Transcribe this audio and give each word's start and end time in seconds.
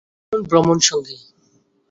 দারুণ 0.23 0.41
ভ্রমণসঙ্গী। 0.49 1.17